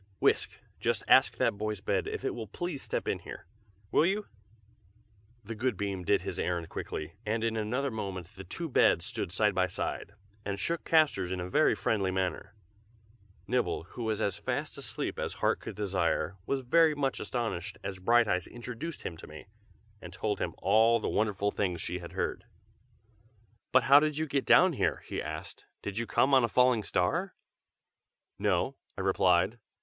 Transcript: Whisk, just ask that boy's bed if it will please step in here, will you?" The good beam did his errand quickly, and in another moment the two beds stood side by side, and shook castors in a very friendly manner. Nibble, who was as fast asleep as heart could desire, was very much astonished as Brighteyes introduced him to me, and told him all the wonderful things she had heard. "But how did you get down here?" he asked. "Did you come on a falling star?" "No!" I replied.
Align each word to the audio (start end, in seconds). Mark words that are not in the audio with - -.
Whisk, 0.19 0.57
just 0.79 1.03
ask 1.07 1.37
that 1.37 1.59
boy's 1.59 1.79
bed 1.79 2.07
if 2.07 2.25
it 2.25 2.33
will 2.33 2.47
please 2.47 2.81
step 2.81 3.07
in 3.07 3.19
here, 3.19 3.45
will 3.91 4.03
you?" 4.03 4.25
The 5.43 5.53
good 5.53 5.77
beam 5.77 6.01
did 6.03 6.23
his 6.23 6.39
errand 6.39 6.69
quickly, 6.69 7.13
and 7.23 7.43
in 7.43 7.55
another 7.55 7.91
moment 7.91 8.29
the 8.35 8.43
two 8.43 8.67
beds 8.67 9.05
stood 9.05 9.31
side 9.31 9.53
by 9.53 9.67
side, 9.67 10.13
and 10.43 10.59
shook 10.59 10.85
castors 10.85 11.31
in 11.31 11.39
a 11.39 11.47
very 11.51 11.75
friendly 11.75 12.09
manner. 12.09 12.55
Nibble, 13.45 13.83
who 13.89 14.01
was 14.03 14.21
as 14.23 14.39
fast 14.39 14.75
asleep 14.75 15.19
as 15.19 15.35
heart 15.35 15.59
could 15.59 15.75
desire, 15.75 16.35
was 16.47 16.63
very 16.63 16.95
much 16.95 17.19
astonished 17.19 17.77
as 17.83 17.99
Brighteyes 17.99 18.47
introduced 18.47 19.03
him 19.03 19.17
to 19.17 19.27
me, 19.27 19.45
and 20.01 20.11
told 20.11 20.39
him 20.39 20.55
all 20.57 20.99
the 20.99 21.09
wonderful 21.09 21.51
things 21.51 21.79
she 21.79 21.99
had 21.99 22.13
heard. 22.13 22.45
"But 23.71 23.83
how 23.83 23.99
did 23.99 24.17
you 24.17 24.25
get 24.25 24.47
down 24.47 24.73
here?" 24.73 25.03
he 25.05 25.21
asked. 25.21 25.65
"Did 25.83 25.99
you 25.99 26.07
come 26.07 26.33
on 26.33 26.43
a 26.43 26.49
falling 26.49 26.81
star?" 26.81 27.35
"No!" 28.39 28.77
I 28.97 29.01
replied. 29.01 29.59